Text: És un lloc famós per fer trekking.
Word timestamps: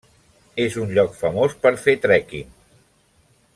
És 0.63 0.77
un 0.83 0.93
lloc 0.99 1.13
famós 1.19 1.53
per 1.67 1.73
fer 1.83 1.97
trekking. 2.07 2.51